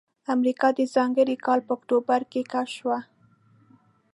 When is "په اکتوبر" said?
1.67-2.19